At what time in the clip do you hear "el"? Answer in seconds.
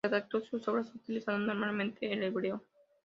2.11-2.23